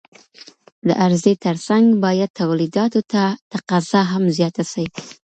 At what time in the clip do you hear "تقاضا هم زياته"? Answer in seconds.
3.51-4.63